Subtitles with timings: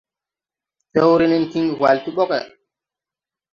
[0.91, 2.39] Fɛwre nen kiŋgin hwal ti ɓɔgge.